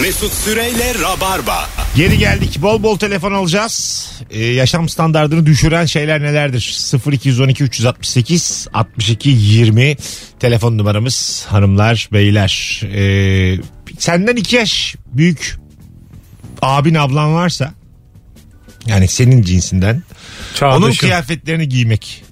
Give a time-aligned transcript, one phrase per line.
[0.00, 1.68] Mesut Süreyle Rabarba.
[1.96, 2.62] Geri geldik.
[2.62, 4.06] Bol bol telefon alacağız.
[4.30, 6.76] Ee, yaşam standartını düşüren şeyler nelerdir?
[7.12, 9.96] 0212 368 62 20
[10.40, 12.80] telefon numaramız hanımlar beyler.
[12.84, 13.58] Ee,
[13.98, 15.56] senden iki yaş büyük
[16.62, 17.74] abin ablan varsa
[18.86, 20.96] yani senin cinsinden onun Çağdaşım.
[21.00, 22.24] kıyafetlerini giymek.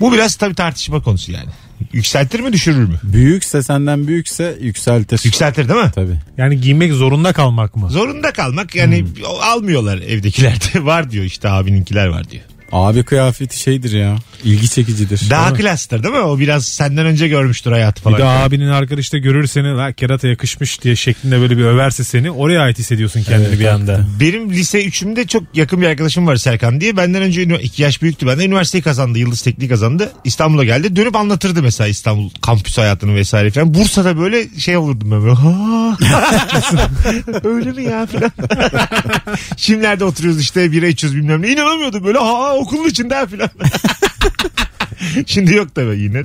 [0.00, 1.50] Bu biraz tabii tartışma konusu yani.
[1.92, 2.94] Yükseltir mi düşürür mü?
[3.02, 5.20] Büyükse senden büyükse yükseltir.
[5.24, 5.90] Yükseltir değil mi?
[5.94, 6.18] Tabii.
[6.38, 7.90] Yani giymek zorunda kalmak mı?
[7.90, 9.04] Zorunda kalmak yani
[9.42, 10.84] almıyorlar evdekilerde.
[10.84, 12.44] var diyor işte abininkiler var diyor.
[12.72, 14.16] Abi kıyafeti şeydir ya.
[14.44, 15.30] ilgi çekicidir.
[15.30, 16.20] Daha Değil klastır değil mi?
[16.20, 18.18] O biraz senden önce görmüştür hayatı falan.
[18.18, 22.04] Bir de abinin arkadaşı da görür seni "La kerata yakışmış diye şeklinde böyle bir överse
[22.04, 24.06] seni oraya ait hissediyorsun kendini Evet, bir anda.
[24.20, 26.96] Benim lise 3'ümde çok yakın bir arkadaşım var Serkan diye.
[26.96, 28.44] Benden önce ünivers- iki yaş büyüktü benden.
[28.44, 29.18] Üniversiteyi kazandı.
[29.18, 30.12] Yıldız Tekniği kazandı.
[30.24, 30.96] İstanbul'a geldi.
[30.96, 33.74] Dönüp anlatırdı mesela İstanbul kampüs hayatını vesaire falan.
[33.74, 35.34] Bursa'da böyle şey olurdum ben böyle.
[35.34, 35.96] "Ha."
[37.44, 38.30] Öyle mi ya falan.
[39.56, 41.48] Şimdilerde oturuyoruz işte bira içiyoruz bilmem ne.
[41.48, 42.18] İnanamıyordum böyle.
[42.18, 43.50] Ha okulun içinde ha falan.
[45.26, 46.22] Şimdi yok tabii yine.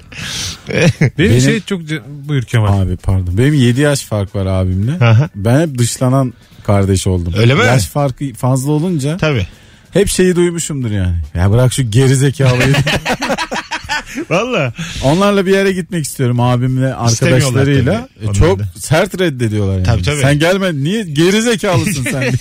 [0.69, 2.81] Benim, Benim- şey çok buyur Kemal.
[2.81, 3.37] Abi pardon.
[3.37, 5.05] Benim 7 yaş fark var abimle.
[5.05, 5.29] Aha.
[5.35, 6.33] ben hep dışlanan
[6.65, 7.33] kardeş oldum.
[7.37, 7.65] Öyle mi?
[7.65, 9.47] Yaş farkı fazla olunca tabii.
[9.91, 11.15] hep şeyi duymuşumdur yani.
[11.35, 12.73] Ya bırak şu geri zekalıyı.
[14.29, 14.73] Valla.
[15.03, 18.09] Onlarla bir yere gitmek istiyorum abimle arkadaşlarıyla.
[18.21, 18.63] E, Çok da.
[18.75, 19.83] sert reddediyorlar yani.
[19.83, 20.21] Tabii, tabii.
[20.21, 22.23] Sen gelme niye geri zekalısın sen.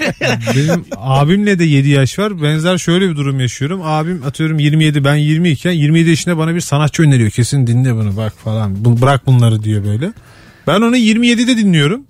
[0.57, 2.43] Benim abimle de 7 yaş var.
[2.43, 3.81] Benzer şöyle bir durum yaşıyorum.
[3.85, 7.31] Abim atıyorum 27 ben 20 iken 27 yaşında bana bir sanatçı öneriyor.
[7.31, 8.85] Kesin dinle bunu bak falan.
[8.85, 10.13] Bu, bırak bunları diyor böyle.
[10.67, 12.03] Ben onu 27'de dinliyorum.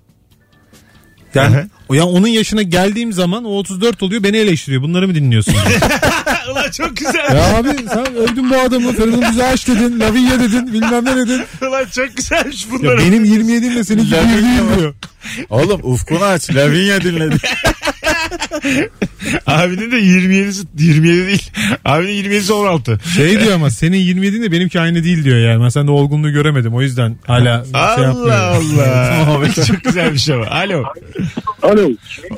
[1.41, 1.63] Aha.
[1.89, 4.81] o ya onun yaşına geldiğim zaman o 34 oluyor beni eleştiriyor.
[4.81, 5.53] Bunları mı dinliyorsun?
[6.51, 7.35] Ulan çok güzel.
[7.35, 8.93] ya abi sen övdün bu adamı.
[8.93, 9.99] Feridun Güzel dedin.
[9.99, 10.73] Lavinia dedin.
[10.73, 11.41] Bilmem ne dedin.
[11.69, 12.97] Ulan çok güzelmiş Ya bunlar.
[12.97, 14.93] benim 27'im de seninki bir değil diyor.
[15.49, 16.49] Oğlum ufkunu aç.
[16.55, 17.37] Lavinia dinledi.
[19.47, 21.51] Abinin de 27'si 27 değil.
[21.85, 22.99] Abinin 27'si 16.
[23.15, 25.63] Şey diyor ama senin 27'in de benimki aynı değil diyor yani.
[25.63, 26.73] Ben sende olgunluğu göremedim.
[26.75, 27.71] O yüzden hala şey
[28.05, 29.29] Allah yapmıyorum.
[29.29, 29.53] Allah.
[29.67, 30.45] çok güzelmiş ama.
[30.47, 30.83] Alo.
[31.61, 31.89] Alo.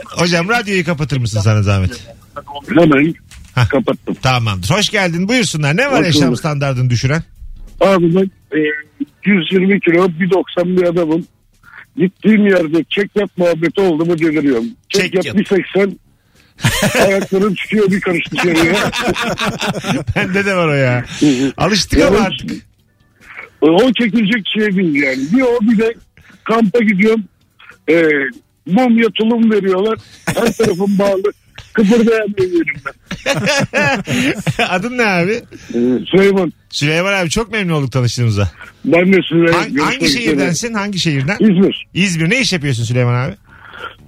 [0.05, 2.07] Hocam radyoyu kapatır mısın sana zahmet?
[2.79, 3.13] Hemen
[3.55, 3.69] Hah.
[3.69, 4.15] kapattım.
[4.21, 4.69] Tamamdır.
[4.69, 5.27] Hoş geldin.
[5.27, 5.77] Buyursunlar.
[5.77, 6.39] Ne var Hoş yaşam bulduk.
[6.39, 7.23] standartını düşüren?
[7.81, 8.59] Abi ben e,
[9.25, 11.25] 120 kilo 1.90 bir adamım.
[11.99, 14.65] Gittiğim yerde check yap muhabbeti oldu mu deliriyorum.
[14.89, 15.35] Check yap yap.
[15.35, 15.97] 1.80
[17.07, 18.73] ayaklarım çıkıyor bir karış dışarıya.
[20.15, 21.05] Bende de var o ya.
[21.57, 22.51] Alıştık ama artık.
[23.61, 25.19] o çekilecek şey değil yani.
[25.33, 25.93] Bir o bir de
[26.43, 27.23] kampa gidiyorum.
[27.89, 28.03] E,
[28.65, 29.99] mum tulum veriyorlar.
[30.25, 31.33] Her tarafım bağlı.
[31.73, 32.93] Kıpırdayamıyorum ben.
[34.69, 35.31] Adın ne abi?
[35.73, 35.77] E,
[36.11, 38.51] Süleyman Süleyman abi çok memnun olduk tanıştığımıza.
[38.85, 39.51] ben de Süleyman.
[39.53, 40.23] Hangi, hangi Görüşmek üzere.
[40.23, 40.73] şehirdensin?
[40.73, 41.37] Hangi şehirden?
[41.39, 41.87] İzmir.
[41.93, 42.29] İzmir.
[42.29, 43.33] Ne iş yapıyorsun Süleyman abi?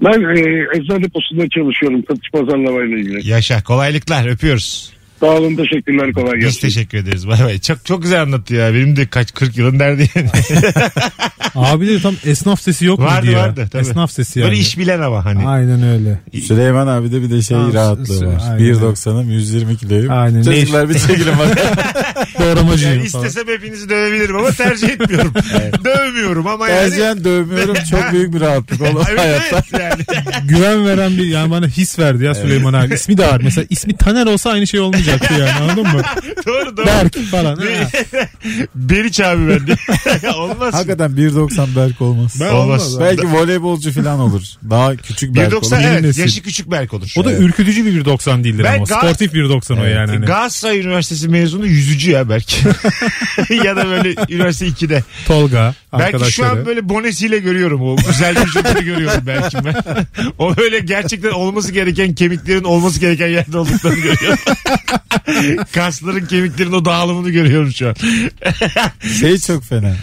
[0.03, 0.39] Ben e,
[0.77, 2.03] eczane deposunda çalışıyorum.
[2.07, 3.27] Satış pazarlamayla ilgili.
[3.29, 3.63] Yaşa.
[3.63, 4.27] Kolaylıklar.
[4.27, 4.93] Öpüyoruz.
[5.21, 6.59] Sağ olun teşekkürler kolay Biz gelsin.
[6.61, 7.27] teşekkür ederiz.
[7.27, 7.59] Bay bay.
[7.59, 8.73] Çok çok güzel anlattı ya.
[8.73, 10.29] Benim de kaç 40 yılın derdi yani.
[11.55, 13.39] Abi de tam esnaf sesi yok mu vardı diyor.
[13.41, 13.67] vardı.
[13.71, 13.81] Tabii.
[13.81, 14.49] Esnaf sesi yani.
[14.49, 15.47] Böyle iş bilen ama hani.
[15.47, 16.19] Aynen öyle.
[16.47, 18.41] Süleyman abi de bir de şey Aa, rahatlığı var.
[18.51, 18.65] aynen.
[18.73, 20.11] 1.90'ım 120 kiloyum.
[20.11, 20.43] Aynen.
[20.43, 21.57] Çocuklar bir çekilin bak.
[22.39, 23.25] Doğramacıyım Yani falan.
[23.27, 25.33] istesem hepinizi dövebilirim ama tercih etmiyorum.
[25.85, 26.89] Dövmüyorum ama yani.
[26.89, 27.75] Tercihen dövmüyorum.
[27.91, 29.63] Çok büyük bir rahatlık oğlum Evet, hayatta.
[29.71, 30.47] evet yani.
[30.47, 32.93] Güven veren bir yani bana his verdi ya Süleyman abi.
[32.93, 33.41] İsmi de var.
[33.43, 34.79] Mesela ismi Taner olsa aynı şey
[35.11, 36.01] olmayacaktı yani anladın mı?
[36.47, 36.85] doğru doğru.
[36.85, 37.55] Berk falan.
[37.55, 37.63] ha.
[38.75, 39.75] Beriç abi ben de.
[40.35, 40.73] Olmaz.
[40.73, 42.37] Hakikaten 1.90 Berk olmaz.
[42.39, 42.93] Ben Olmaz.
[42.93, 42.99] olmaz.
[42.99, 44.41] Belki voleybolcu falan olur.
[44.69, 45.71] Daha küçük Berk 1.90 olur.
[45.81, 46.21] Yeni evet nesil.
[46.21, 47.13] yaşı küçük Berk olur.
[47.17, 48.83] O da ürkütücü bir 1.90 değildir Ben ama.
[48.83, 50.11] Gal- Sportif 1.90 o yani.
[50.11, 50.25] Hani.
[50.25, 52.63] Galatasaray Üniversitesi mezunu yüzücü ya Berk.
[53.65, 55.03] ya da böyle üniversite 2'de.
[55.27, 56.49] Tolga Belki şu arkadaşları.
[56.49, 59.75] an böyle bonesiyle görüyorum o güzel vücudunu görüyorum belki ben.
[60.39, 64.39] o böyle gerçekten olması gereken kemiklerin olması gereken yerde olduklarını görüyorum.
[65.73, 67.95] Kasların kemiklerin o dağılımını görüyorum şu an.
[69.19, 69.95] Şey çok fena.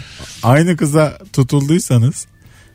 [0.43, 2.27] Aynı kıza tutulduysanız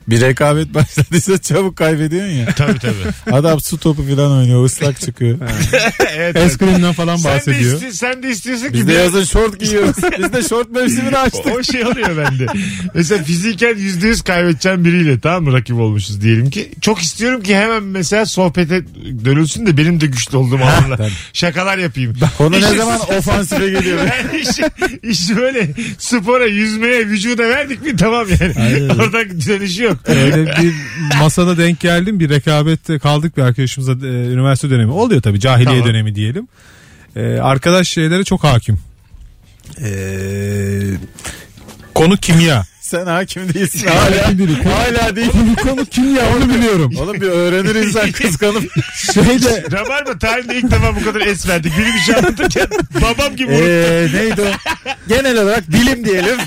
[0.07, 2.45] bir rekabet başladıysa çabuk kaybediyorsun ya.
[2.45, 3.35] Tabii tabii.
[3.35, 5.37] Adam su topu falan oynuyor ıslak çıkıyor.
[6.15, 6.35] evet.
[6.35, 7.79] Eskrimden falan Sen de, bahsediyor.
[7.91, 9.95] sen de istiyorsun ki Biz de bir- yazın şort giyiyoruz.
[10.19, 11.45] Biz de şort mevsimini açtık.
[11.59, 12.45] o şey oluyor bende.
[12.93, 16.71] Mesela fiziken yüzde yüz kaybedeceğim biriyle tamam mı rakip olmuşuz diyelim ki.
[16.81, 18.83] Çok istiyorum ki hemen mesela sohbete
[19.25, 21.09] dönülsün de benim de güçlü olduğum anla.
[21.33, 22.13] Şakalar yapayım.
[22.37, 23.97] Konu ne İşi- zaman ofansife geliyor.
[23.99, 24.63] Yani işi,
[25.03, 28.53] işi böyle spora, yüzmeye, vücuda verdik mi tamam yani.
[28.59, 28.89] Aynen.
[28.89, 29.94] Orada dönüşü yok.
[30.05, 30.73] Öyle bir
[31.19, 35.87] masada denk geldim bir rekabette kaldık bir arkadaşımızla e, üniversite dönemi oluyor tabii cahiliye Tamam.
[35.87, 36.47] dönemi diyelim.
[37.15, 38.79] E, arkadaş şeylere çok hakim.
[39.81, 39.89] E,
[41.95, 42.63] konu kimya.
[42.85, 43.87] Sen hakim değilsin.
[43.87, 44.57] Hala, Hakim değilim.
[44.63, 45.31] hala değil.
[45.63, 46.93] Konu kim ya onu biliyorum.
[46.97, 48.63] Oğlum bir öğrenir insan kıskanıp.
[49.13, 51.77] Şeyde Rabarba tarihinde ilk defa bu kadar es verdik.
[51.77, 52.67] Biri bir şey anlatırken
[53.01, 53.67] babam gibi unuttum.
[53.67, 54.45] Eee neydi o?
[55.07, 56.37] Genel olarak bilim diyelim.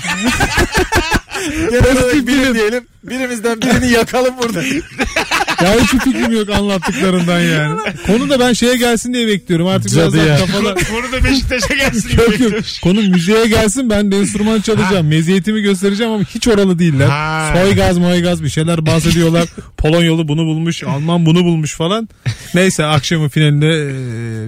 [1.69, 2.83] Genel bilim diyelim.
[3.03, 4.63] Birimizden birini yakalım burada.
[5.63, 7.79] ya hiçbir fikrim yok anlattıklarından yani.
[8.07, 9.67] Konu da ben şeye gelsin diye bekliyorum.
[9.67, 10.37] Artık Cadı biraz ya.
[10.37, 10.75] kafalar.
[10.91, 12.09] Konu da Beşiktaş'a gelsin.
[12.09, 12.31] Yok yok.
[12.31, 12.79] bekliyormuş.
[12.79, 15.07] Konu müziğe gelsin ben de enstrüman çalacağım.
[15.07, 17.07] Meziyetimi göstereceğim ama hiç oralı değiller.
[17.07, 17.53] Ha.
[17.55, 19.47] Soygaz moygaz bir şeyler bahsediyorlar.
[19.77, 22.09] Polonyalı bunu bulmuş, Alman bunu bulmuş falan.
[22.53, 23.93] Neyse akşamın finalinde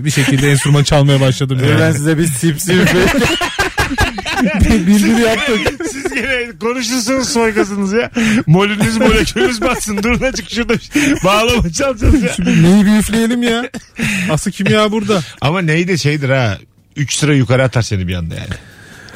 [0.06, 1.60] bir şekilde enstrüman çalmaya başladım.
[1.64, 1.94] Ben Yani.
[1.94, 3.10] size bir sipsi üfleyeyim.
[4.72, 5.88] Bildiri yaptık.
[5.92, 8.12] Siz gene konuşursunuz soygasınız ya.
[8.48, 10.04] Molünüz molekülünüz batsın.
[10.04, 10.74] Durun açık şurada
[11.26, 12.46] bağlama çalacağız ya.
[12.46, 13.70] Neyi bir üfleyelim ya.
[14.30, 15.22] Asıl kimya burada.
[15.42, 16.58] Ama ney de şeydir ha.
[16.96, 18.54] 3 sıra yukarı atar seni bir anda yani.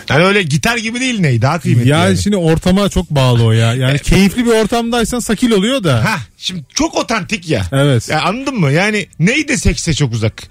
[0.10, 1.90] Yani öyle gitar gibi değil ney daha kıymetli.
[1.90, 2.18] Ya yani.
[2.18, 3.74] şimdi ortama çok bağlı o ya.
[3.74, 6.06] Yani keyifli bir ortamdaysan sakil oluyor da.
[6.06, 7.66] Ha şimdi çok otantik ya.
[7.72, 8.10] Evet.
[8.10, 8.72] Ya anladın mı?
[8.72, 10.44] Yani ney de sekse çok uzak.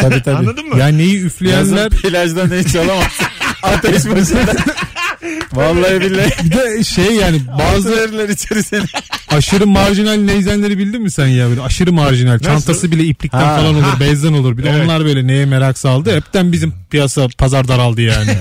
[0.00, 0.36] Tabii tabii.
[0.36, 0.78] Anladın mı?
[0.78, 3.26] Ya neyi üfleyenler Yazın plajda ne çalamazsın.
[3.62, 4.52] Ateş başında.
[5.52, 6.30] Vallahi billahi.
[6.44, 8.84] bir de şey yani Bazı verirler içeri seni.
[9.28, 13.74] aşırı marjinal neyzenleri bildin mi sen ya böyle aşırı marjinal çantası bile iplikten Ha, falan
[13.74, 14.00] olur ha.
[14.00, 14.84] bezden olur bir de Evet.
[14.84, 18.30] onlar böyle neye merak saldı hepten bizim piyasa pazar daraldı yani.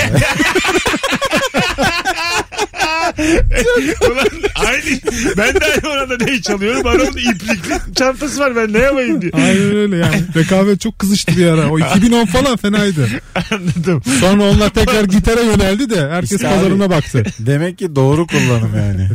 [4.11, 4.99] Ulan aynı.
[5.37, 6.81] Ben de aynı oranda ney çalıyorum.
[6.85, 8.55] Onun iplikli çantası var.
[8.55, 9.31] Ben ne yapayım diye.
[9.35, 13.07] Aynen öyle yani rekabet çok kızıştı bir ara o 2010 falan fenaydı.
[13.51, 14.01] Anladım.
[14.19, 16.89] Sonra onlar tekrar gitara yöneldi de herkes İşte pazarına abi.
[16.93, 17.23] baktı.
[17.39, 19.09] Demek ki doğru kullanım yani.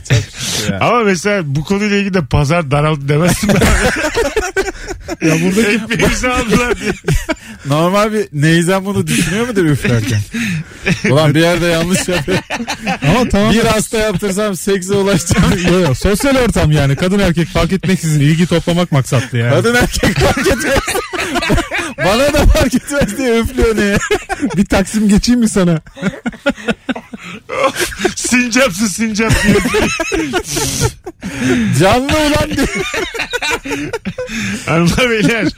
[0.80, 3.60] Ama mesela bu konuyla ilgili de pazar daraldı demezsin ben.
[5.22, 6.92] Ya buradaki Hepimizi aldılar diye.
[7.66, 10.20] Normal bir neyzen bunu düşünüyor mudur üflerken?
[11.10, 12.38] Ulan bir yerde yanlış yapıyor.
[13.02, 13.52] ama tamam.
[13.52, 15.52] Bir hasta yaptırsam sekse ulaşacağım.
[15.72, 19.50] Yo, yo, sosyal ortam yani kadın erkek fark etmeksizin ilgi toplamak maksatlı yani.
[19.50, 20.78] Kadın erkek fark etmez.
[21.98, 23.96] Bana da fark etmez diye üflüyor ne?
[24.56, 25.80] Bir taksim geçeyim mi sana?
[28.16, 29.56] Sincapsız sincap diye.
[31.80, 32.66] Canlı ulan diye.
[34.66, 35.48] Hanımlar beyler.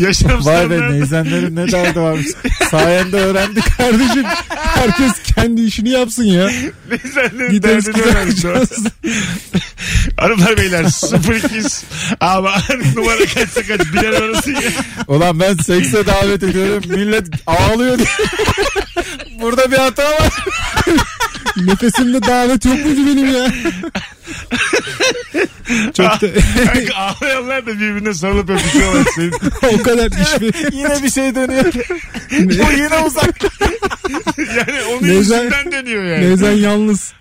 [0.00, 0.94] Yaşam Vay be standartı.
[0.94, 2.26] neyzenlerin ne derdi varmış.
[2.70, 3.76] Sayende öğrendik.
[3.76, 4.24] Kardeşim
[4.56, 6.50] herkes kendi işini yapsın ya.
[6.90, 8.34] Neyzenlerin Gideriz derdini öğrenmiş.
[8.34, 8.84] kızartacağız.
[10.16, 10.84] Hanımlar beyler
[11.48, 11.82] 0200
[12.20, 12.52] ama
[12.96, 14.60] numara kaçsa kaç bilen arası ya.
[15.08, 16.82] Ulan ben sekse davet ediyorum.
[16.88, 18.08] Millet ağlıyor diye.
[19.40, 20.32] Burada bir hata var.
[21.66, 23.46] Nefesimde davet yok muydu benim ya?
[25.96, 26.26] Çok da
[26.72, 29.32] Kanka ağlayanlar da birbirine sarılıp öpüşüyorlar senin.
[29.78, 31.72] o kadar iş ve Yine bir şey dönüyor.
[32.32, 33.42] Bu yine uzak.
[34.38, 36.24] Yani onun Neyzen- yüzünden dönüyor yani.
[36.26, 37.12] Neyzen yalnız.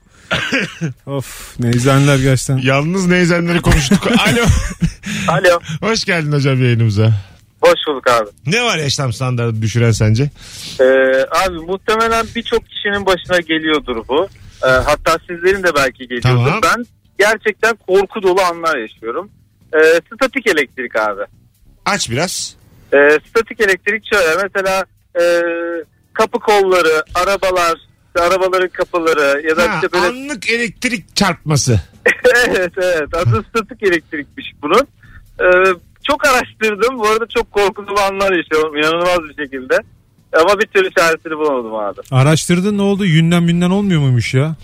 [1.06, 2.58] of Neyzenler gerçekten.
[2.58, 4.08] Yalnız neyzenleri konuştuk.
[4.08, 4.46] Alo.
[5.28, 5.60] Alo.
[5.82, 7.14] Hoş geldin hocam yayınımıza.
[7.66, 8.30] Hoş bulduk abi.
[8.48, 10.30] Ne var yaşam standartı düşüren sence?
[10.80, 10.84] Ee,
[11.46, 14.28] abi muhtemelen birçok kişinin başına geliyordur bu.
[14.64, 16.22] Ee, hatta sizlerin de belki geliyordur.
[16.30, 16.60] Tamam.
[16.64, 16.86] Ben
[17.20, 19.32] gerçekten korku dolu anlar yaşıyorum.
[19.74, 21.22] Ee, statik elektrik abi.
[21.86, 22.56] Aç biraz.
[22.94, 24.86] Ee, statik elektrik şöyle mesela
[25.22, 25.24] e,
[26.14, 27.78] kapı kolları, arabalar,
[28.08, 31.80] işte arabaların kapıları ya da Ha, işte böyle anlık elektrik çarpması.
[32.48, 34.88] evet evet adı statik elektrikmiş bunun.
[35.40, 35.46] Ee,
[36.08, 37.00] çok araştırdım.
[37.00, 39.78] Bu arada çok korkulu anlar yaşıyorum inanılmaz bir şekilde.
[40.42, 42.00] Ama bir türlü çaresini bulamadım abi.
[42.12, 43.06] Araştırdın ne oldu?
[43.06, 44.56] Yünden münden olmuyor muymuş ya?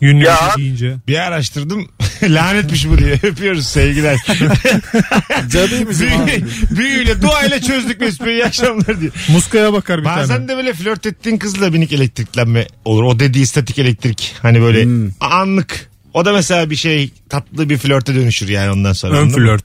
[0.00, 0.36] Yünlen Ya.
[0.56, 0.96] deyince.
[1.08, 1.88] Bir araştırdım.
[2.22, 3.12] Lanetmiş bu diye.
[3.22, 4.16] Öpüyoruz sevgiler.
[5.48, 6.26] Cadıymışım abi.
[6.26, 6.44] Büyü,
[6.78, 8.34] büyüyle duayla çözdük Mesut Bey.
[8.34, 9.10] İyi akşamlar diye.
[9.28, 10.48] Muskaya bakar bir Bazen tane.
[10.48, 13.02] de böyle flört ettiğin kızla minik elektriklenme olur.
[13.02, 14.34] O dediği statik elektrik.
[14.42, 15.10] Hani böyle Hmm.
[15.20, 15.90] anlık.
[16.14, 19.12] O da mesela bir şey tatlı bir flörte dönüşür yani ondan sonra.
[19.14, 19.58] Ön anladın mı?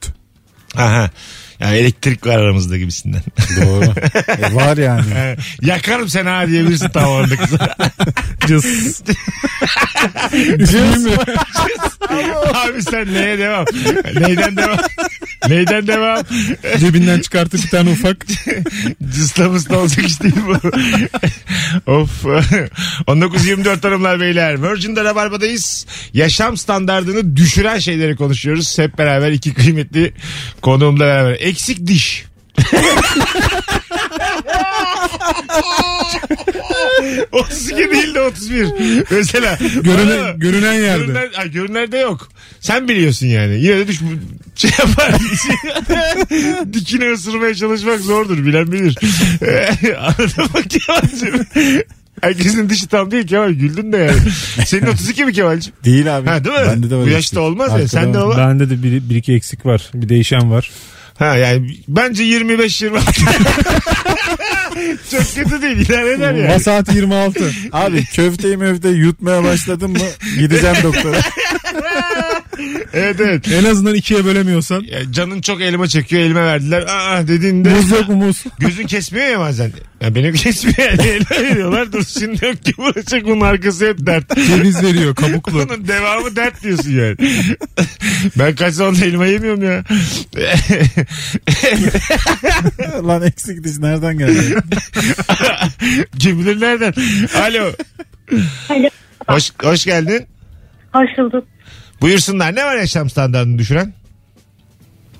[0.76, 1.10] Aha.
[1.60, 3.22] Yani elektrik var aramızda gibisinden.
[3.56, 3.94] Doğru.
[4.42, 5.36] E, var yani.
[5.62, 7.76] Yakarım seni ha diyebilirsin tam orada kıza.
[8.46, 9.02] Cız.
[10.32, 11.10] Üfleyeyim mi?
[12.80, 13.64] Sen neye devam?
[14.14, 14.78] Neyden devam?
[15.48, 16.22] Neyden devam?
[16.78, 18.26] Cebinden çıkartıp bir tane ufak.
[19.14, 20.52] Cısla mısla olacak iş değil bu.
[21.92, 22.24] of.
[22.24, 24.62] 19.24 hanımlar beyler.
[24.62, 25.86] Virgin'de Rabarba'dayız.
[26.12, 28.78] Yaşam standartını düşüren şeyleri konuşuyoruz.
[28.78, 30.12] Hep beraber iki kıymetli
[30.62, 31.36] konuğumla beraber.
[31.40, 32.24] Eksik diş.
[37.32, 38.68] ...32 değil de 31.
[39.10, 39.58] Mesela.
[39.82, 41.04] Görünen, görünen yerde.
[41.04, 42.28] Görünler, ay, görünlerde yok.
[42.60, 43.54] Sen biliyorsun yani.
[43.60, 44.00] Yine de düş
[44.56, 45.12] şey yapar.
[46.72, 48.46] Dikine ısırmaya çalışmak zordur.
[48.46, 48.98] Bilen bilir.
[49.98, 51.46] Anladın mı Kemal'cim?
[52.20, 54.18] Herkesin dışı tam değil Kemal güldün de yani.
[54.66, 55.72] Senin 32 mi Kemal'cim?
[55.84, 56.28] Değil abi.
[56.28, 56.66] Ha değil mi?
[56.66, 57.38] Bende de var Bu yaşta eksik.
[57.38, 57.74] olmaz ya.
[57.74, 58.34] Arkada Sen de var.
[58.34, 59.90] o- Bende de bir, bir iki eksik var.
[59.94, 60.70] Bir değişen var.
[61.18, 62.98] Ha yani bence 25-26.
[65.10, 66.54] Çok kötü değil idare eder yani.
[66.54, 67.50] Vasat 26.
[67.72, 69.98] Abi köfteyi möfteyi yutmaya başladın mı
[70.38, 71.16] gideceğim doktora.
[72.92, 73.48] Evet evet.
[73.52, 74.80] en azından ikiye bölemiyorsan.
[74.80, 76.84] Ya canın çok elma çekiyor elime verdiler.
[76.88, 78.44] Aa dediğinde Muz yok mu muz?
[78.58, 79.72] gözün kesmiyor ya bazen.
[80.00, 81.92] Ya benim kesmiyor yani elma veriyorlar.
[81.92, 84.36] Dur şimdi yok ki vuracak bunun arkası hep dert.
[84.46, 85.52] Ceviz veriyor kabuklu.
[85.68, 87.16] Bunun devamı dert diyorsun yani.
[88.38, 89.84] ben kaç zamandır elma yemiyorum ya.
[93.06, 94.56] Lan eksik diş nereden geldi?
[96.18, 96.92] Kim bilir nereden?
[97.40, 97.72] Alo.
[98.68, 98.88] Alo.
[99.28, 100.26] Hoş, hoş geldin.
[100.92, 101.44] Hoş bulduk.
[102.00, 102.54] Buyursunlar.
[102.54, 103.92] Ne var yaşam standartını düşüren?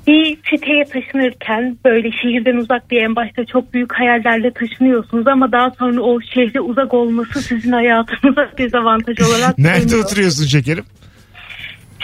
[0.06, 5.71] Bir siteye taşınırken böyle şehirden uzak diye en başta çok büyük hayallerle taşınıyorsunuz ama daha
[5.78, 10.04] sonra o şehre uzak olması sizin hayatınıza dezavantaj olarak Nerede dönüyor.
[10.04, 10.85] oturuyorsun şekerim?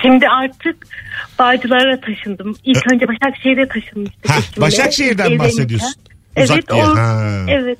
[0.02, 0.76] Şimdi artık
[1.38, 2.56] Bağcılar'a taşındım.
[2.64, 4.30] İlk önce Başakşehir'e taşınmıştık.
[4.30, 4.60] Ha, eşimle.
[4.66, 5.46] Başakşehir'den Evlenirken.
[5.48, 5.94] bahsediyorsun.
[6.36, 6.84] Uzak Evet, diye.
[6.84, 7.36] o- Ha.
[7.48, 7.78] evet.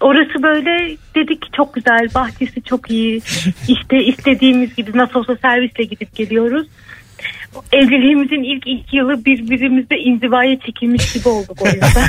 [0.00, 3.22] Orası böyle dedik çok güzel, bahçesi çok iyi.
[3.68, 6.66] İşte istediğimiz gibi nasıl olsa servisle gidip geliyoruz.
[7.72, 12.08] Evliliğimizin ilk iki yılı birbirimizde inzivaya çekilmiş gibi olduk o yüzden.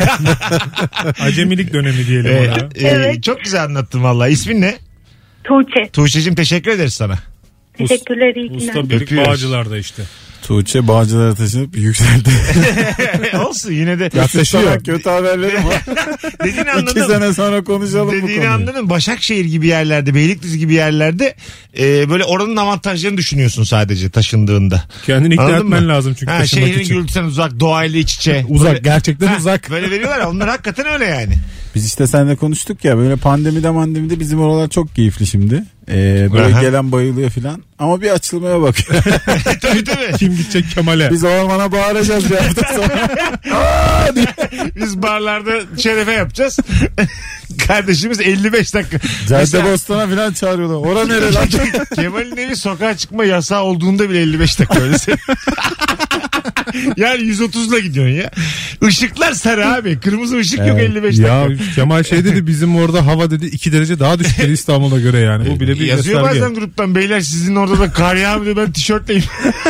[1.21, 2.69] Acemilik dönemi diyelim Ee, ona.
[2.75, 3.24] e, Evet.
[3.24, 4.27] Çok güzel anlattın valla.
[4.27, 4.75] İsmin ne?
[5.43, 5.89] Tuğçe.
[5.93, 7.15] Tuğçe'cim teşekkür ederiz sana.
[7.77, 8.67] Teşekkürler iyi günler.
[8.67, 9.29] Usta birlik Öpüyoruz.
[9.29, 10.03] Bağcılar'da işte.
[10.43, 12.29] Tuğçe Bağcılar'a taşınıp yükseldi.
[13.48, 14.10] Olsun yine de
[14.43, 15.81] Sana kötü haberlerim var.
[16.43, 17.07] dediğini İki anladım.
[17.10, 18.51] sene sonra konuşalım bu Dediğini konuyu.
[18.51, 18.89] anladım.
[18.89, 21.36] Başakşehir gibi yerlerde, Beylikdüzü gibi yerlerde
[21.79, 24.83] e, böyle oranın avantajlarını düşünüyorsun sadece taşındığında.
[25.05, 25.89] Kendini ikna Anladın etmen mı?
[25.89, 26.93] lazım çünkü Ha, taşınmak şehrin için.
[26.95, 28.45] gürültüsünden uzak, doğayla iç içe.
[28.50, 29.69] Uzak Böyle- gerçekten Ha, uzak.
[29.71, 31.33] Böyle veriyorlar ya onlar hakikaten öyle yani.
[31.75, 35.63] Biz işte seninle konuştuk ya böyle pandemide mandemide bizim oralar çok keyifli şimdi.
[35.90, 36.62] Ee, böyle Aha.
[36.62, 37.63] gelen bayılıyor filan.
[37.80, 39.04] Ama bir açılmaya bakıyor.
[39.62, 40.18] tabii tabii.
[40.18, 41.12] Kim gidecek Kemal'e?
[41.12, 43.10] Biz ormana bağıracağız bir hafta sonra.
[44.75, 46.60] Biz barlarda şerefe yapacağız.
[47.68, 48.98] Kardeşimiz 55 dakika.
[49.28, 50.92] Cadde Bostan'a filan çağırıyorlar.
[50.92, 51.48] Ora nere lan?
[51.96, 54.98] Kemal'in evi sokağa çıkma yasağı olduğunda bile 55 dakika öyle.
[56.98, 58.32] Yani 130'la gidiyorsun ya.
[58.90, 60.00] Işıklar sarı abi.
[60.00, 60.90] Kırmızı ışık yok Evet.
[60.90, 61.28] 55 dakika.
[61.34, 65.20] Ya Kemal şey dedi bizim orada hava dedi 2 derece daha düşük dedi İstanbul'a göre
[65.20, 65.50] yani.
[65.50, 66.42] Bu bile bir Yazıyor gösterge.
[66.42, 69.24] bazen gruptan beyler sizin orada da kar yağmıyor diyor ben tişörtleyim.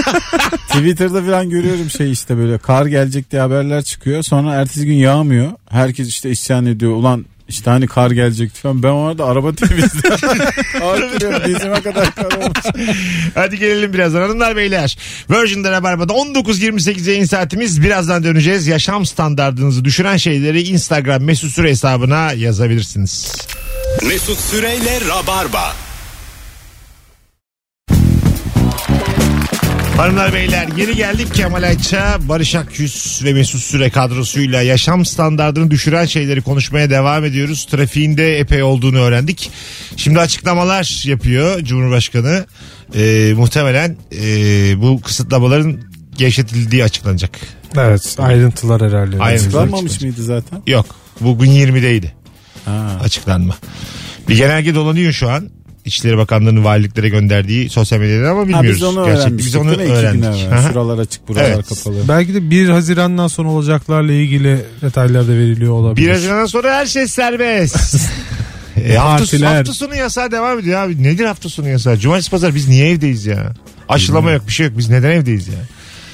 [0.68, 4.24] Twitter'da filan görüyorum şey işte böyle kar gelecek diye haberler çıkıyor.
[4.24, 5.52] Sonra ertesi gün yağmıyor.
[5.70, 6.92] Herkes işte isyan ediyor.
[6.92, 8.84] Ulan işte hani kar gelecekti falan.
[8.84, 10.40] Ben orada araba temizliyorum.
[10.82, 12.88] Artırıyorum dizime kadar kar olmuş.
[13.36, 14.98] Hadi gelelim birazdan hanımlar beyler.
[15.30, 17.84] Virgin'de Rabarba'da 19.28 yayın saatimiz.
[17.84, 18.68] Birazdan döneceğiz.
[18.68, 23.36] Yaşam standartınızı düşüren şeyleri Instagram mesut süre hesabına yazabilirsiniz.
[24.08, 25.91] Mesut Süreyle Rabarba.
[29.98, 36.06] Hanımlar beyler geri geldik Kemal Ayça, Barış Akyüz ve Mesut Süre kadrosuyla yaşam standartını düşüren
[36.06, 37.66] şeyleri konuşmaya devam ediyoruz.
[37.66, 39.52] Trafiğinde epey olduğunu öğrendik.
[39.98, 42.46] Şimdi açıklamalar yapıyor Cumhurbaşkanı.
[42.96, 45.80] Ee, muhtemelen ee, bu kısıtlamaların
[46.18, 47.40] gevşetildiği açıklanacak.
[47.78, 49.18] Evet ayrıntılar herhalde.
[49.20, 49.34] Ayrıntılar.
[49.34, 50.62] Açıklanmamış mıydı zaten?
[50.68, 50.86] Yok
[51.22, 52.12] bugün 20'deydi
[52.66, 53.00] Ha.
[53.04, 53.56] açıklanma.
[54.30, 55.50] Bir genelge dolanıyor şu an.
[55.86, 58.70] İçişleri Bakanlığı'nın valiliklere gönderdiği sosyal medyada ama Ha, bilmiyoruz.
[58.76, 59.54] biz onu Gerçekten öğrenmiştik.
[59.54, 60.70] Biz onu öğrendik.
[60.70, 61.68] Şuralar açık buralar Evet.
[61.70, 61.96] kapalı.
[62.08, 66.08] Belki de 1 Haziran'dan sonra olacaklarla ilgili detaylar da veriliyor olabilir.
[66.08, 67.96] 1 Haziran'dan sonra her şey serbest.
[68.86, 71.04] e, hafta, hafta sonu yasağı devam ediyor abi.
[71.04, 71.98] Nedir hafta sonu yasağı?
[71.98, 73.54] Cumartesi pazar biz niye evdeyiz ya?
[73.90, 74.78] Aşılama yok bir şey yok.
[74.78, 75.54] Biz neden evdeyiz ya?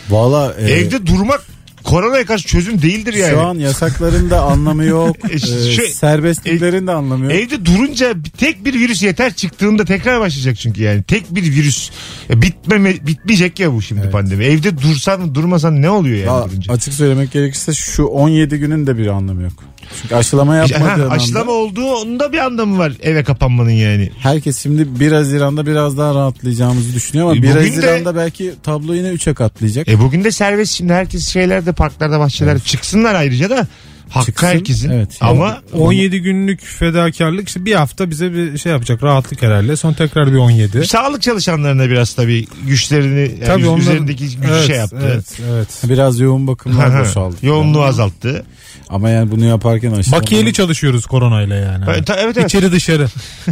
[0.09, 1.41] Valla e, Evde durmak
[1.87, 3.31] koronaya karşı çözüm değildir yani.
[3.31, 5.17] şu an yasakların da anlamı yok.
[5.29, 5.39] E, e,
[5.71, 7.33] şu- serbestliklerin de anlamı yok.
[7.33, 11.03] Evde durunca tek bir virüs yeter çıktığında tekrar başlayacak çünkü yani.
[11.03, 11.89] Tek bir virüs.
[12.29, 14.11] Ya bitmeme, bitmeyecek ya bu şimdi Evet.
[14.11, 14.45] pandemi.
[14.45, 16.73] Evde dursan durmasan ne oluyor yani Valla durunca?
[16.73, 19.53] açık söylemek gerekirse şu 17 günün de bir anlamı yok.
[20.01, 24.09] Çünkü aşılama Ha, yapmadığın aşılama anda olduğu onda bir anlamı var eve kapanmanın yani.
[24.19, 28.53] herkes şimdi 1 Haziran'da biraz daha rahatlayacağımızı düşünüyor ama E, 1 bugün de- Haziran'da belki
[28.63, 29.87] tablo yine 3'e katlayacak.
[29.87, 33.67] E bugün de serbest şimdi herkes şeylerde parklarda bahçelerde çıksınlar ayrıca da
[34.09, 34.89] hakkı Çıksın, herkesin.
[34.89, 35.17] evet.
[35.21, 39.75] Ama 17 günlük fedakarlık işte bir hafta bize bir şey yapacak rahatlık herhalde.
[39.75, 40.87] Son tekrar bir 17.
[40.87, 44.97] sağlık çalışanlarına biraz tabii güçlerini yani Tabii onların- üzerindeki gücü evet, şey yaptı.
[45.13, 45.67] Evet, evet.
[45.83, 47.35] Biraz yoğun bakımlar boşaldı.
[47.41, 48.45] Yoğunluğu azalttı.
[48.89, 50.21] Ama yani bunu yaparken aşılama.
[50.21, 51.85] Bakiyeli çalışıyoruz koronayla yani.
[51.89, 52.49] Evet, ta- evet, evet.
[52.49, 53.07] İçeri dışarı.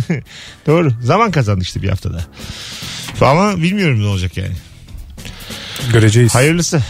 [0.67, 0.91] Doğru.
[1.03, 2.25] Zaman kazandı işte bir haftada.
[3.22, 4.53] Ama bilmiyorum ne olacak yani.
[5.94, 6.36] Göreceğiz.
[6.36, 6.82] Hayırlısı.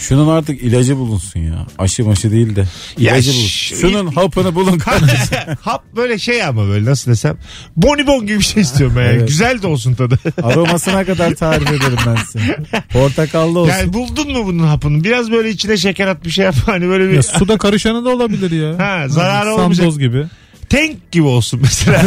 [0.00, 1.66] Şunun artık ilacı bulunsun ya.
[1.78, 2.64] Aşı maşı değil de.
[2.98, 3.38] İlacı ş-
[3.74, 3.76] bulunsun.
[3.80, 5.38] Şunun hapını bulun kardeşim.
[5.60, 7.36] Hap böyle şey ama böyle nasıl desem.
[7.76, 9.02] Bonibon gibi bir şey istiyorum ben.
[9.04, 9.16] yani.
[9.16, 9.28] Evet.
[9.28, 10.18] Güzel de olsun tadı.
[10.42, 12.58] Aromasına kadar tarif ederim ben size.
[12.92, 13.72] Portakallı olsun.
[13.72, 15.04] yani buldun mu bunun hapını?
[15.04, 16.54] Biraz böyle içine şeker at bir şey yap.
[16.66, 18.78] Hani böyle bir Ya suda karışanı da olabilir ya.
[18.78, 20.00] Ha, zararı Sandoz olmayacak.
[20.00, 20.26] gibi.
[20.70, 22.02] Tank gibi olsun mesela.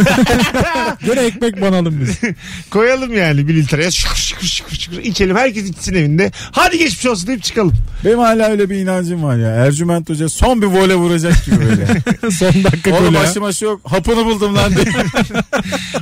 [1.05, 2.19] Gene ekmek banalım biz.
[2.69, 5.35] Koyalım yani bir litreye şıkır şıkır şıkır şıkır içelim.
[5.35, 6.31] Herkes içsin evinde.
[6.51, 7.73] Hadi geçmiş olsun deyip çıkalım.
[8.05, 9.49] Benim hala öyle bir inancım var ya.
[9.49, 11.87] Ercüment Hoca son bir vole vuracak gibi böyle.
[12.31, 13.41] Son dakika Oğlum ha.
[13.41, 13.81] başı yok.
[13.83, 14.85] Hapını buldum lan diye.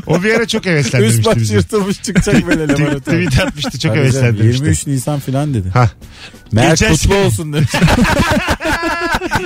[0.07, 1.53] O bir ara çok Üst heveslendirmişti baş bizi.
[1.53, 2.99] yırtılmış çıkacak böyle laboratuvar.
[2.99, 4.63] tweet atmıştı çok heveslendirmişti.
[4.63, 5.69] 23 Nisan filan dedi.
[5.69, 5.89] Ha.
[6.51, 7.69] Mert Geçen kutlu olsun demiş.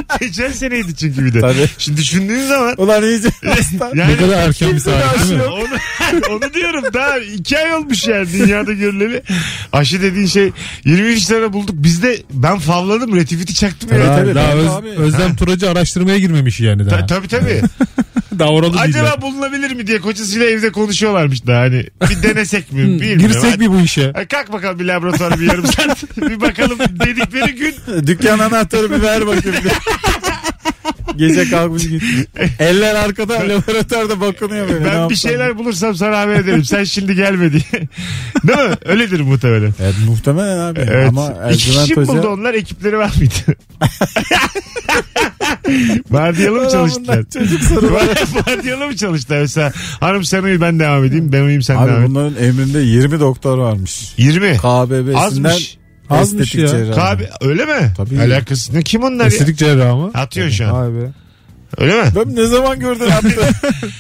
[0.20, 1.42] Geçen seneydi çünkü bir de.
[1.42, 1.70] Tabii.
[1.78, 3.30] Şimdi düşündüğün zaman Ulan iyice
[3.96, 5.44] yani Ne kadar erken bir saat değil mi?
[5.44, 5.66] onu,
[6.36, 9.24] onu diyorum daha iki ay olmuş yani dünyada görüleli.
[9.72, 10.52] Aşı dediğin şey
[10.86, 11.76] 23 lira bulduk.
[11.78, 14.00] Biz de ben favladım retiviti çaktım ya.
[14.00, 14.90] Daha, tabii, daha tabii Öz- abi.
[14.90, 17.00] Özlem Turacı araştırmaya girmemiş yani daha.
[17.00, 17.62] Ta- tabii tabii.
[18.40, 18.80] daha oralı.
[18.80, 23.28] Acaba bulunabilir mi diye kocasıyla evde konuşuyorlarmış da hani bir denesek mi bilmiyorum.
[23.28, 24.12] Girsek mi bu işe?
[24.16, 26.18] Hadi kalk bakalım bir laboratuvar bir yarım saat.
[26.18, 27.76] bir bakalım dedikleri gün
[28.08, 29.58] Dükkan anahtarı bir ver bakayım.
[31.18, 32.12] Gece kalkmış gitmiş.
[32.60, 34.86] Eller arkada laboratuvarda bakınıyor böyle.
[34.86, 36.64] Ben bir şeyler bulursam sana haber ederim.
[36.66, 37.64] Sen şimdi gelme diye.
[38.48, 38.76] Değil mi?
[38.86, 39.74] Öyledir muhtemelen.
[39.82, 40.80] Evet muhtemelen abi.
[40.80, 41.10] Evet.
[41.10, 41.40] Ama İki
[41.70, 42.30] Ercüment kişi mi buldu Hoca...
[42.30, 43.34] onlar ekipleri var mıydı?
[46.12, 47.24] Vardiyalı mı çalıştılar?
[47.34, 47.62] Çocuk.
[48.48, 49.72] Vardiyalı mı çalıştılar mesela?
[50.00, 51.32] Hanım sen uyu ben devam edeyim.
[51.32, 52.10] Ben uyuyayım sen devam Abi et.
[52.10, 54.14] bunların emrinde 20 doktor varmış.
[54.18, 54.58] 20.
[54.58, 55.78] KBB'sinden Azmış.
[56.10, 56.68] Azmış estetik ya.
[56.68, 56.96] cerrahi.
[56.96, 57.94] Kabe, öyle mi?
[57.98, 58.20] Tabii.
[58.22, 58.82] Alakası ne?
[58.84, 59.28] Kim onlar ya?
[59.28, 60.12] Estetik cerrahı mı?
[60.14, 60.74] Atıyorsun şu an.
[60.74, 61.12] Vay be.
[61.78, 62.10] Öyle mi?
[62.16, 63.36] Ben ne zaman gördün abi?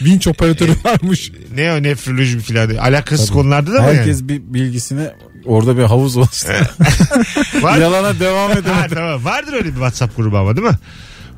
[0.02, 1.32] Vinç operatörü varmış.
[1.56, 2.76] Ne o nefroloji falan.
[2.76, 5.08] Alakasız konularda da mı Herkes bir bilgisini
[5.46, 6.50] orada bir havuz olsun.
[6.54, 7.64] yani?
[7.64, 7.78] Var.
[7.78, 8.94] Yalana devam ha, edemedi.
[8.96, 9.26] tamam.
[9.26, 10.78] Vardır öyle bir WhatsApp grubu ama değil mi?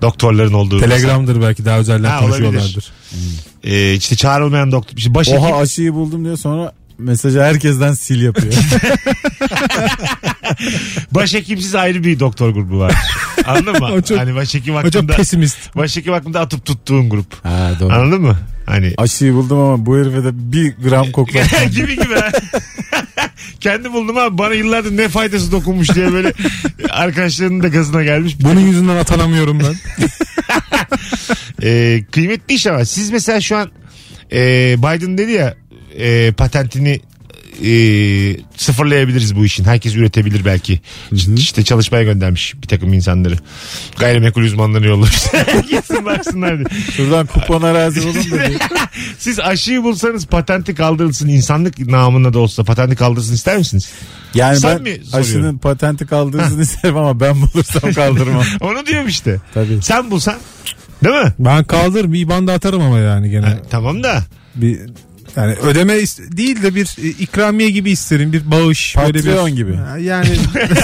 [0.01, 0.79] Doktorların olduğu.
[0.79, 2.91] Telegram'dır belki daha özelden Ha, konuşuyorlardır.
[3.63, 4.98] Ee, işte çağrılmayan doktor.
[4.98, 5.41] İşte başhekim.
[5.41, 8.54] Oha aşıyı buldum diyor sonra mesajı herkesten sil yapıyor.
[11.12, 12.94] Başhekimsiz ayrı bir doktor grubu var.
[13.46, 13.90] Anladın mı?
[13.94, 15.75] O çok- hani başhekim O çok hakkında, pesimist.
[15.75, 17.46] başhekim hakkında atıp tuttuğun grup.
[17.46, 17.94] ha doğru.
[17.94, 18.38] Anladın mı?
[18.66, 21.70] Hani Aşıyı buldum ama bu herife de bir gram koklatmam.
[21.75, 22.31] gibi gibi ha.
[23.60, 26.34] Kendi buldum abi bana yıllardır ne faydası dokunmuş diye böyle
[26.90, 28.36] arkadaşlarının da gazına gelmiş.
[28.42, 29.75] Bunun yüzünden atanamıyorum ben.
[31.64, 33.72] Ee, kıymetli iş ama siz mesela şu an
[34.31, 34.38] e,
[34.77, 35.53] Biden dedi ya
[36.00, 37.00] e, patentini
[37.64, 37.72] e,
[38.58, 39.64] sıfırlayabiliriz bu işin.
[39.64, 40.79] Herkes üretebilir belki.
[41.38, 43.36] İşte çalışmaya göndermiş bir takım insanları.
[44.00, 45.24] Gayrimenkul uzmanlarını yollamış.
[45.70, 46.81] Gitsin baksınlar diye.
[46.92, 48.58] Şuradan kupon arazi bulun dedi.
[49.20, 53.90] Siz aşıyı bulsanız patenti kaldırılsın insanlık namına da olsa patenti kaldırılsın ister misiniz?
[54.34, 55.20] Yani Sen ben mi soruyorum?
[55.20, 58.44] aşının patenti kaldırsın isterim ama ben bulursam kaldırmam.
[58.62, 59.40] Onu diyorum işte.
[59.53, 59.79] Tabii.
[59.81, 60.36] Sen bulsan
[61.03, 61.34] değil mi?
[61.40, 63.46] Ben kaldırırım iyi banda atarım ama yani gene.
[63.46, 64.24] Ha, tamam da
[64.55, 64.79] Bir
[65.35, 65.93] yani ödeme
[66.37, 69.71] değil de bir e, ikramiye gibi isterim bir bağış böyle Patreon bir gibi.
[70.00, 70.27] Yani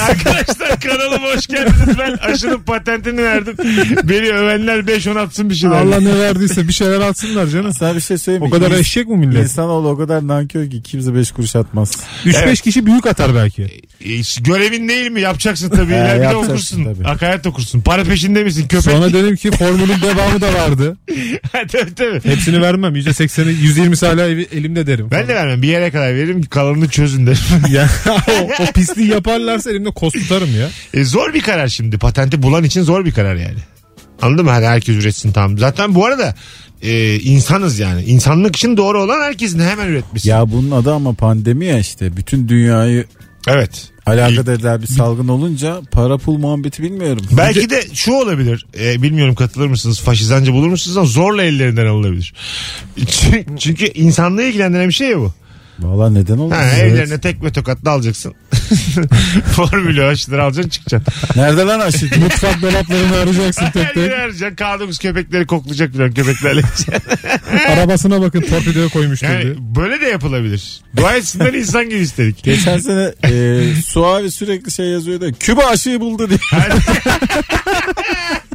[0.09, 1.97] Arkadaşlar kanalıma hoş geldiniz.
[1.99, 3.55] Ben aşının patentini verdim.
[4.03, 5.75] Beni övenler 5-10 atsın bir şeyler.
[5.75, 7.73] Allah ne verdiyse bir şeyler atsınlar canım.
[7.73, 9.43] Sana bir şey söyleyeyim O kadar eşek mi millet?
[9.43, 11.91] İnsanoğlu o kadar nankör ki kimse 5 kuruş atmaz.
[12.25, 12.61] 3-5 Evet.
[12.61, 13.63] kişi büyük atar belki.
[14.05, 14.09] E,
[14.41, 15.21] görevin değil mi?
[15.21, 15.91] Yapacaksın tabii.
[15.91, 16.83] İler bir de okursun.
[16.85, 17.03] tabii.
[17.03, 17.81] Hakaret okursun.
[17.81, 18.83] Para peşinde misin köpek?
[18.83, 20.97] Sonra dedim ki formülün devamı da vardı.
[21.51, 22.21] tabii tabii.
[22.23, 22.95] Hepsini vermem.
[22.95, 25.08] %80'i 120'si hala evi- elimde derim.
[25.12, 25.62] Ben de vermem.
[25.62, 26.43] Bir yere kadar veririm.
[26.43, 27.39] Kalanını çözün derim.
[27.71, 30.69] Ya, o, o pisliği yaparlarsa elimde kos tutarım ya.
[30.93, 31.97] E, zor bir karar şimdi.
[31.97, 33.60] Patenti bulan için zor bir karar yani.
[34.21, 34.51] Anladın mı?
[34.51, 35.58] Hadi herkes üretsin tamam.
[35.58, 36.36] Zaten bu arada
[36.82, 38.04] e, insanız yani.
[38.04, 40.30] İnsanlık için doğru olan herkesin hemen üretmesi.
[40.30, 42.17] Ya bunun adı ama pandemi ya işte.
[42.17, 43.06] Bütün dünyayı
[43.47, 43.89] Evet.
[44.06, 47.23] alakadar bir salgın olunca para pul muhabbeti bilmiyorum.
[47.32, 48.65] Belki de şu olabilir.
[48.80, 49.99] E, bilmiyorum katılır mısınız?
[49.99, 52.34] Faşizancı bulur musunuz ama zorla ellerinden alınabilir.
[53.08, 55.34] Çünkü, çünkü insanlığı ilgilendiren bir şey ya bu.
[55.79, 56.55] Valla neden oldu?
[56.55, 58.34] Ha, Ellerine tek ve tokatla alacaksın.
[59.55, 61.13] Formülü aşıları alacaksın çıkacaksın.
[61.36, 62.05] Nerede lan aşı?
[62.19, 64.12] Mutfak dolaplarını arayacaksın tek tek.
[64.12, 64.55] arayacaksın.
[64.55, 66.62] K9 köpekleri koklayacak falan köpeklerle.
[67.67, 69.31] Arabasına bakın torpidoya diye.
[69.31, 70.81] yani böyle de yapılabilir.
[70.97, 72.43] Dua etsinler insan gibi istedik.
[72.43, 75.31] Geçen sene e, Suavi sürekli şey yazıyordu.
[75.39, 76.39] Küba aşıyı buldu diye.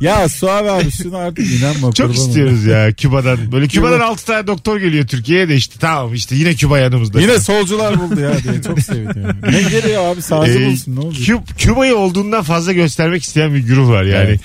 [0.01, 1.93] ya Suavi abi şunu artık inanma.
[1.93, 3.53] Çok istiyoruz ya Küba'dan.
[3.53, 7.16] Böyle Küba'dan 6 tane doktor geliyor Türkiye'ye de işte tamam işte yine Küba yanımızda.
[7.21, 9.37] Yine solcular buldu ya diye çok seviniyorum.
[9.51, 11.01] Ne geliyor abi sağcı Ee, bulsun ne?
[11.01, 14.25] Kü- Küba'yı olduğundan fazla göstermek isteyen bir güruh var yani.
[14.29, 14.41] Evet.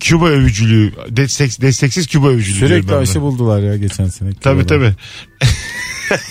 [0.00, 2.58] Küba övücülüğü, destek, desteksiz Küba övücülüğü.
[2.58, 4.30] Sürekli aşı buldular ya geçen sene.
[4.40, 4.66] Tabii Küba'da.
[4.66, 4.94] tabii.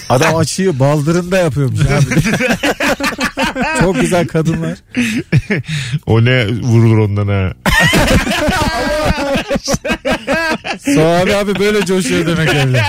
[0.09, 2.21] Adam aşıyı baldırında yapıyormuş abi.
[3.79, 4.77] Çok güzel kadınlar.
[6.05, 7.53] O ne vurulur ondan ha.
[10.93, 12.81] Suavi abi böyle coşuyor demek evde.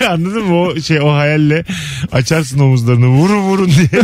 [0.08, 0.60] Anladın mı?
[0.60, 1.64] O şey o hayalle
[2.12, 4.02] açarsın omuzlarını vurun vurun diye.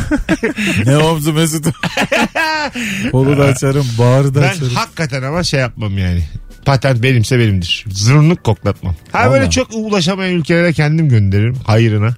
[0.86, 1.64] Ne omzu Mesut.
[3.12, 4.74] Kolu da açarım, bağrı da Ben açarım.
[4.74, 6.22] hakikaten ama şey yapmam yani.
[6.64, 7.84] Patent benimse benimdir.
[7.90, 8.94] Zırnık koklatmam.
[9.12, 9.30] Ha Vallahi.
[9.32, 11.56] böyle çok ulaşamayan ülkelere kendim gönderirim.
[11.66, 12.14] Hayırına.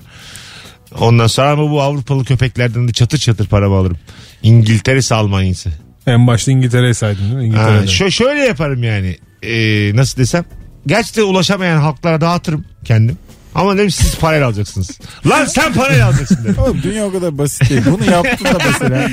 [0.99, 3.97] Ondan sonra ama bu Avrupalı köpeklerden de çatır çatır paramı alırım.
[4.43, 5.71] İngiltere'si Almanya'sı.
[6.07, 7.57] En başta İngiltere'yi saydın değil mi?
[7.59, 9.19] Ha, şö- şöyle yaparım yani.
[9.43, 10.45] Ee, nasıl desem.
[10.87, 13.19] Gerçekten ulaşamayan halklara dağıtırım kendim.
[13.55, 14.99] Ama dedim siz parayla alacaksınız.
[15.27, 16.57] Lan sen parayla alacaksın dedim.
[16.59, 17.83] Oğlum dünya o kadar basit değil.
[17.87, 19.09] Bunu yaptın da mesela.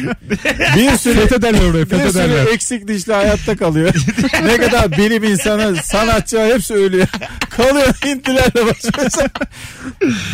[0.75, 2.45] Bir sürü Fethederler orayı bir sürü fethederler.
[2.53, 3.93] eksik dişli hayatta kalıyor.
[4.45, 7.07] ne kadar bilim insanı, sanatçı hepsi ölüyor.
[7.49, 9.27] Kalıyor Hintlilerle baş başa.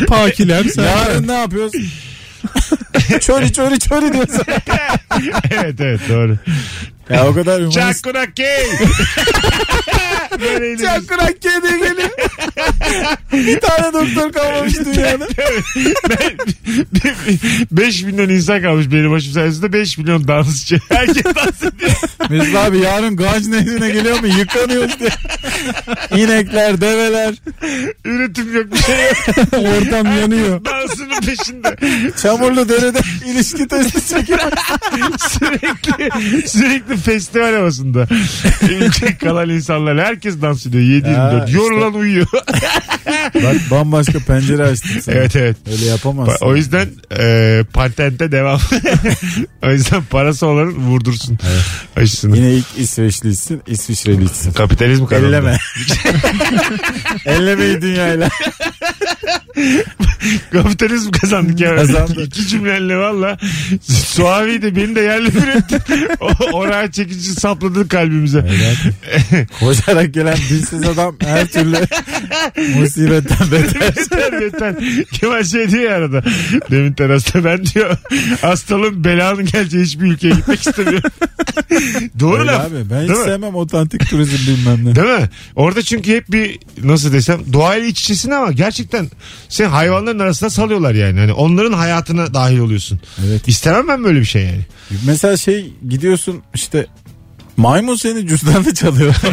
[0.06, 0.82] Pakiler sen.
[0.82, 1.72] Yarın ne yapıyoruz?
[3.20, 4.42] çöri çöri çöri diyorsun.
[5.50, 6.38] evet evet doğru.
[7.10, 7.78] Ya o kadar humanist.
[7.78, 8.46] Çakkuraki.
[10.40, 12.10] Böyle Çakırak kedi geliyor.
[13.32, 15.26] bir tane doktor kalmamış dünyada.
[17.70, 20.80] 5 milyon insan kalmış benim başım sayesinde 5 milyon dansçı.
[20.88, 21.90] Herkes dans ediyor.
[22.30, 24.26] Mesut abi yarın Ganj Nehri'ne geliyor mu?
[24.26, 25.10] Yıkanıyoruz diye.
[26.24, 27.34] İnekler, develer.
[28.04, 29.16] Üretim yok bir şey yok.
[29.52, 30.64] Ortam yanıyor.
[30.64, 31.76] Dansının peşinde.
[32.22, 34.40] Çamurlu derede ilişki testi çekiyor.
[35.28, 38.06] sürekli sürekli festival havasında.
[38.70, 41.48] Ülke kalan insanlar herkes dans ediyor 7 Ya 24.
[41.48, 41.58] işte.
[41.58, 42.26] Yorulan uyuyor.
[43.34, 45.14] Bak bambaşka pencere açtım sana.
[45.14, 45.56] evet evet.
[45.72, 46.46] Öyle yapamazsın.
[46.46, 48.60] O yüzden e, patente devam.
[49.62, 51.38] o yüzden parası olanın vurdursun
[51.96, 52.36] aşısını.
[52.36, 54.52] Yine ilk İsveçlisin, İsviçrelisin.
[54.52, 55.28] Kapitalizm kazandı.
[55.28, 55.58] Elleme.
[57.26, 58.28] Ellemeyi dünyayla.
[60.52, 61.76] Kapitalizm kazandık ya.
[61.76, 62.22] Kazandı.
[62.22, 63.38] İki cümlenle valla.
[63.82, 65.78] Suavi de beni de yerle bir etti.
[66.52, 68.46] Oraya çekici sapladın kalbimize.
[69.60, 71.76] Koşarak gelen dilsiz adam her türlü
[72.78, 73.96] musibetten beter.
[73.96, 74.74] beter beter.
[75.12, 76.22] Kemal şey diyor ya arada.
[76.70, 77.96] Demin terasta ben diyor
[78.42, 81.10] hastalığın belanın geleceği hiçbir ülkeye gitmek istemiyorum.
[82.20, 82.66] Doğru Öyle laf.
[82.66, 82.90] abi.
[82.90, 83.24] Ben hiç Değil mi?
[83.24, 84.94] sevmem otantik turizm bilmem ne.
[84.96, 85.28] Değil mi?
[85.56, 89.10] Orada çünkü hep bir nasıl desem doğayla iç içesin ama gerçekten
[89.48, 91.20] sen hayvanların arasına salıyorlar yani.
[91.20, 93.00] Hani onların hayatına dahil oluyorsun.
[93.26, 93.48] Evet.
[93.48, 94.60] İstemem ben böyle bir şey yani.
[95.06, 96.86] Mesela şey gidiyorsun işte
[97.56, 99.14] maymun seni cüzdanını çalıyor.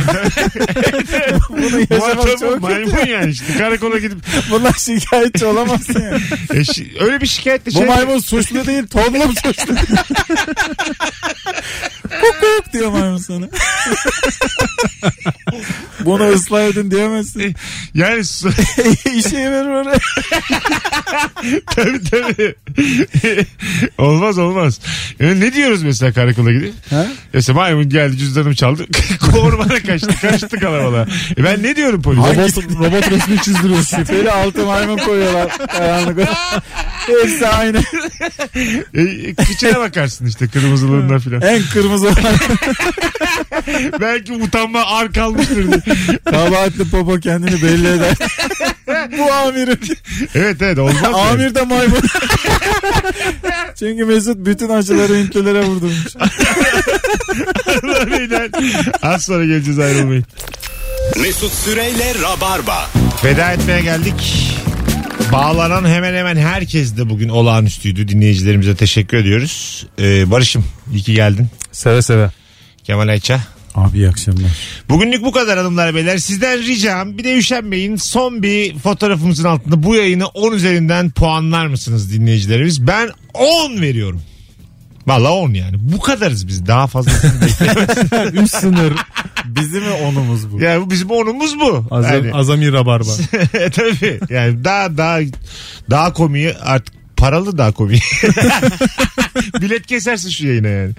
[1.49, 4.17] Bunu yaşamak çok maymun yani işte karakola gidip
[4.51, 6.11] Bunlar şikayetçi olamazsın ya.
[6.53, 9.75] E, şi- öyle bir şikayetle Bu şey maymun suçlu değil toplum suçlu.
[12.57, 13.45] Kuk diyor maymun sana.
[16.05, 17.55] Bunu ıslah edin diyemezsin.
[17.93, 18.49] yani su-
[19.15, 19.99] İşe verir oraya.
[21.75, 22.55] tabii tabii
[23.97, 24.79] olmaz olmaz
[25.19, 27.07] yani ne diyoruz mesela karakola gidip Ha?
[27.33, 28.85] mesela maymun geldi cüzdanımı çaldı
[29.41, 33.97] ormana kaçtı kaçtı kalabalığa e ben ne diyorum polise Robot, robot resmi çizdiriyorsun.
[33.97, 35.57] Şüpheli altı maymun koyuyorlar.
[35.67, 36.27] Karanlık.
[37.07, 37.77] Hepsi aynı.
[38.93, 42.37] e, kıçına bakarsın işte kırmızılığına filan En kırmızı olan
[44.01, 45.81] belki utanma ar kalmıştır diye.
[46.25, 48.17] kabahatli popo kendini belli eder.
[49.17, 49.79] Bu amirim.
[50.35, 51.13] evet evet olmaz.
[51.31, 52.01] Amir de maymun.
[53.79, 56.15] Çünkü Mesut bütün acıları Hintlilere vurdurmuş.
[58.11, 58.49] Beyler,
[59.01, 60.25] az sonra geleceğiz ayrılmayın
[61.21, 62.89] Mesut Süreyle Rabarba.
[63.23, 64.47] Veda etmeye geldik.
[65.31, 68.07] Bağlanan hemen hemen herkes de bugün olağanüstüydü.
[68.07, 69.87] Dinleyicilerimize teşekkür ediyoruz.
[69.99, 71.47] Ee, Barış'ım iyi ki geldin.
[71.71, 72.29] Seve seve.
[72.83, 73.41] Kemal Ayça.
[73.75, 74.51] Abi iyi akşamlar.
[74.89, 76.17] Bugünlük bu kadar hanımlar beyler.
[76.17, 77.95] Sizden ricam bir de üşenmeyin.
[77.95, 82.87] Son bir fotoğrafımızın altında bu yayını 10 üzerinden puanlar mısınız dinleyicilerimiz?
[82.87, 84.21] Ben 10 veriyorum.
[85.07, 85.75] Valla 10 yani.
[85.79, 86.67] Bu kadarız biz.
[86.67, 87.11] Daha fazla.
[88.33, 88.93] Üst sınır.
[89.45, 90.61] Bizim mi onumuz bu?
[90.61, 91.95] yani bu bizim 10'umuz bu.
[91.95, 93.09] Azam, Yani- azami rabarba.
[93.51, 94.19] Tabii.
[94.29, 95.19] Yani daha daha
[95.89, 98.01] daha komiği artık paralı daha komiği.
[99.61, 100.93] Bilet kesersin şu yayına yani.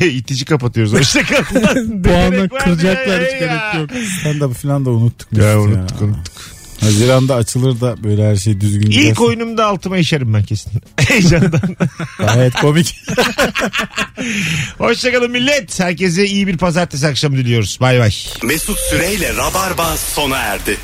[0.14, 0.92] İtici kapatıyoruz.
[0.92, 2.02] Hoşçakalın.
[2.02, 3.90] Puanla kıracaklar hiç gerek yok.
[3.90, 5.32] Stand-up falan da unuttuk.
[5.32, 6.57] Ya unuttuk unuttuk.
[6.80, 8.90] Haziran'da açılır da böyle her şey düzgün.
[8.90, 10.72] İlk oyunumda altıma işerim ben kesin.
[10.96, 11.76] Heyecandan.
[12.18, 12.94] Gayet komik.
[14.78, 15.80] Hoşçakalın millet.
[15.80, 17.78] Herkese iyi bir pazartesi akşamı diliyoruz.
[17.80, 18.12] Bay bay.
[18.42, 20.76] Mesut Süreyle Rabarba sona erdi.